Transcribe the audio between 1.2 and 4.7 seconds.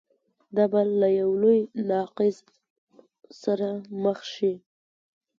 لوی تناقض سره مخ شي.